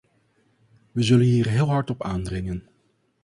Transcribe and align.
We 0.91 1.01
zullen 1.03 1.25
hier 1.25 1.47
heel 1.47 1.67
hard 1.69 1.89
op 1.89 2.03
aandringen. 2.03 2.69